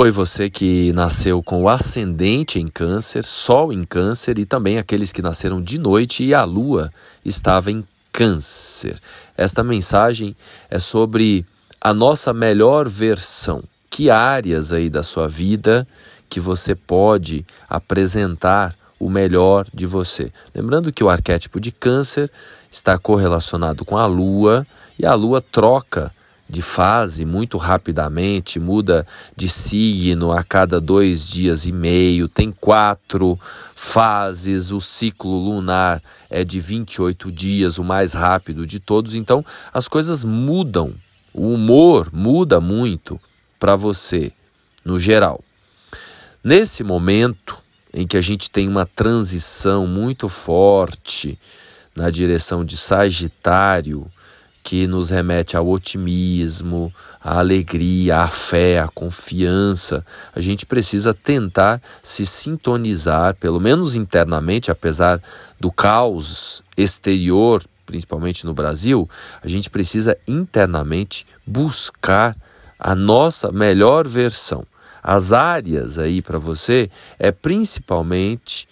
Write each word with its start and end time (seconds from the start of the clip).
Oi, 0.00 0.10
você 0.10 0.48
que 0.48 0.94
nasceu 0.94 1.42
com 1.42 1.64
o 1.64 1.68
ascendente 1.68 2.58
em 2.58 2.66
Câncer, 2.66 3.22
Sol 3.22 3.70
em 3.70 3.84
Câncer 3.84 4.38
e 4.38 4.46
também 4.46 4.78
aqueles 4.78 5.12
que 5.12 5.20
nasceram 5.20 5.60
de 5.60 5.78
noite 5.78 6.24
e 6.24 6.32
a 6.32 6.42
Lua 6.42 6.90
estava 7.22 7.70
em 7.70 7.86
Câncer. 8.10 8.98
Esta 9.36 9.62
mensagem 9.62 10.34
é 10.70 10.78
sobre 10.78 11.44
a 11.78 11.92
nossa 11.92 12.32
melhor 12.32 12.88
versão. 12.88 13.62
Que 13.90 14.08
áreas 14.08 14.72
aí 14.72 14.88
da 14.88 15.02
sua 15.02 15.28
vida 15.28 15.86
que 16.30 16.40
você 16.40 16.74
pode 16.74 17.44
apresentar 17.68 18.74
o 18.98 19.10
melhor 19.10 19.66
de 19.70 19.84
você? 19.84 20.32
Lembrando 20.54 20.90
que 20.94 21.04
o 21.04 21.10
arquétipo 21.10 21.60
de 21.60 21.70
Câncer 21.70 22.30
está 22.70 22.96
correlacionado 22.96 23.84
com 23.84 23.98
a 23.98 24.06
Lua 24.06 24.66
e 24.98 25.04
a 25.04 25.12
Lua 25.12 25.42
troca 25.42 26.10
de 26.50 26.60
fase 26.60 27.24
muito 27.24 27.56
rapidamente, 27.56 28.58
muda 28.58 29.06
de 29.36 29.48
signo 29.48 30.32
a 30.32 30.42
cada 30.42 30.80
dois 30.80 31.28
dias 31.28 31.64
e 31.64 31.72
meio, 31.72 32.28
tem 32.28 32.50
quatro 32.50 33.38
fases, 33.74 34.72
o 34.72 34.80
ciclo 34.80 35.38
lunar 35.38 36.02
é 36.28 36.44
de 36.44 36.58
28 36.58 37.30
dias, 37.30 37.78
o 37.78 37.84
mais 37.84 38.12
rápido 38.12 38.66
de 38.66 38.80
todos, 38.80 39.14
então 39.14 39.44
as 39.72 39.86
coisas 39.86 40.24
mudam, 40.24 40.92
o 41.32 41.54
humor 41.54 42.10
muda 42.12 42.60
muito 42.60 43.20
para 43.58 43.76
você, 43.76 44.32
no 44.84 44.98
geral. 44.98 45.40
Nesse 46.42 46.82
momento 46.82 47.62
em 47.94 48.06
que 48.06 48.16
a 48.16 48.20
gente 48.20 48.50
tem 48.50 48.68
uma 48.68 48.86
transição 48.86 49.86
muito 49.86 50.28
forte 50.28 51.38
na 51.94 52.10
direção 52.10 52.64
de 52.64 52.76
Sagitário, 52.76 54.10
que 54.70 54.86
nos 54.86 55.10
remete 55.10 55.56
ao 55.56 55.68
otimismo, 55.68 56.94
à 57.20 57.40
alegria, 57.40 58.18
à 58.18 58.28
fé, 58.28 58.78
à 58.78 58.86
confiança. 58.86 60.06
A 60.32 60.38
gente 60.38 60.64
precisa 60.64 61.12
tentar 61.12 61.82
se 62.00 62.24
sintonizar, 62.24 63.34
pelo 63.34 63.58
menos 63.58 63.96
internamente, 63.96 64.70
apesar 64.70 65.20
do 65.58 65.72
caos 65.72 66.62
exterior, 66.76 67.64
principalmente 67.84 68.46
no 68.46 68.54
Brasil, 68.54 69.10
a 69.42 69.48
gente 69.48 69.68
precisa 69.68 70.16
internamente 70.24 71.26
buscar 71.44 72.36
a 72.78 72.94
nossa 72.94 73.50
melhor 73.50 74.06
versão. 74.06 74.64
As 75.02 75.32
áreas 75.32 75.98
aí 75.98 76.22
para 76.22 76.38
você 76.38 76.88
é 77.18 77.32
principalmente 77.32 78.68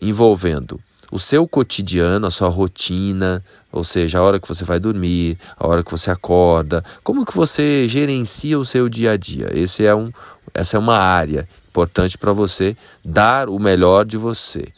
envolvendo 0.00 0.80
o 1.10 1.18
seu 1.18 1.46
cotidiano, 1.46 2.26
a 2.26 2.30
sua 2.30 2.48
rotina, 2.48 3.42
ou 3.70 3.84
seja, 3.84 4.18
a 4.18 4.22
hora 4.22 4.40
que 4.40 4.48
você 4.48 4.64
vai 4.64 4.78
dormir, 4.78 5.38
a 5.56 5.66
hora 5.66 5.84
que 5.84 5.90
você 5.90 6.10
acorda, 6.10 6.84
como 7.02 7.24
que 7.24 7.34
você 7.34 7.86
gerencia 7.88 8.58
o 8.58 8.64
seu 8.64 8.88
dia 8.88 9.12
a 9.12 9.16
dia. 9.16 9.50
Esse 9.52 9.84
é 9.84 9.94
um, 9.94 10.10
essa 10.52 10.76
é 10.76 10.80
uma 10.80 10.96
área 10.96 11.48
importante 11.68 12.16
para 12.16 12.32
você 12.32 12.76
dar 13.04 13.48
o 13.48 13.58
melhor 13.58 14.04
de 14.04 14.16
você. 14.16 14.68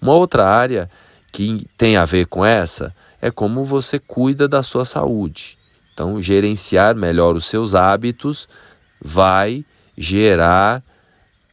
Uma 0.00 0.12
outra 0.12 0.46
área 0.46 0.90
que 1.32 1.66
tem 1.76 1.96
a 1.96 2.04
ver 2.04 2.26
com 2.26 2.44
essa 2.44 2.94
é 3.20 3.30
como 3.30 3.64
você 3.64 3.98
cuida 3.98 4.46
da 4.46 4.62
sua 4.62 4.84
saúde. 4.84 5.58
Então, 5.92 6.20
gerenciar 6.20 6.94
melhor 6.94 7.34
os 7.34 7.46
seus 7.46 7.74
hábitos 7.74 8.48
vai 9.00 9.64
gerar 9.96 10.82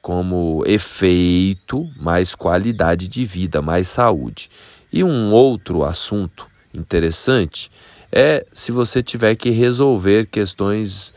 como 0.03 0.65
efeito 0.67 1.89
mais 1.95 2.35
qualidade 2.35 3.07
de 3.07 3.23
vida, 3.23 3.61
mais 3.61 3.87
saúde. 3.87 4.49
E 4.91 5.01
um 5.01 5.31
outro 5.31 5.81
assunto 5.81 6.45
interessante 6.73 7.71
é 8.11 8.45
se 8.51 8.69
você 8.73 9.01
tiver 9.01 9.33
que 9.35 9.49
resolver 9.49 10.25
questões 10.25 11.13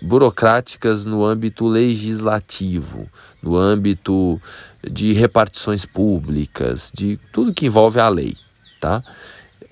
burocráticas 0.00 1.04
no 1.06 1.24
âmbito 1.24 1.66
legislativo, 1.66 3.10
no 3.42 3.56
âmbito 3.56 4.40
de 4.88 5.12
repartições 5.12 5.84
públicas, 5.84 6.92
de 6.94 7.18
tudo 7.32 7.52
que 7.52 7.66
envolve 7.66 7.98
a 7.98 8.08
lei, 8.08 8.36
tá? 8.80 9.02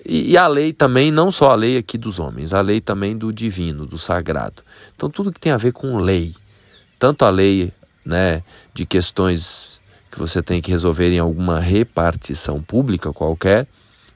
E, 0.05 0.31
e, 0.31 0.37
a 0.37 0.47
lei 0.47 0.73
também, 0.73 1.11
não 1.11 1.31
só 1.31 1.51
a 1.51 1.55
lei 1.55 1.77
aqui 1.77 1.97
dos 1.97 2.19
homens, 2.19 2.51
a 2.51 2.59
lei 2.59 2.81
também 2.81 3.15
do 3.15 3.31
divino, 3.31 3.85
do 3.85 3.97
sagrado. 3.97 4.63
Então, 4.95 5.09
tudo 5.09 5.31
que 5.31 5.39
tem 5.39 5.53
a 5.53 5.57
ver 5.57 5.71
com 5.71 5.95
lei, 5.97 6.33
tanto 6.99 7.23
a 7.23 7.29
lei 7.29 7.71
né, 8.05 8.43
de 8.73 8.85
questões 8.85 9.81
que 10.11 10.19
você 10.19 10.41
tem 10.41 10.61
que 10.61 10.71
resolver 10.71 11.11
em 11.11 11.19
alguma 11.19 11.59
repartição 11.59 12.61
pública 12.61 13.13
qualquer 13.13 13.67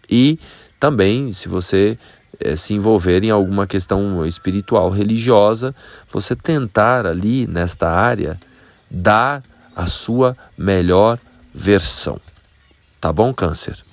e 0.09 0.37
também 0.79 1.31
se 1.31 1.47
você 1.47 1.97
é, 2.39 2.55
se 2.55 2.73
envolver 2.73 3.23
em 3.23 3.29
alguma 3.29 3.65
questão 3.65 4.25
espiritual, 4.25 4.89
religiosa, 4.89 5.73
você 6.11 6.35
tentar 6.35 7.05
ali 7.05 7.47
nesta 7.47 7.89
área 7.89 8.39
dar 8.89 9.41
a 9.75 9.87
sua 9.87 10.37
melhor 10.57 11.19
versão. 11.53 12.19
Tá 12.99 13.11
bom, 13.11 13.33
Câncer? 13.33 13.83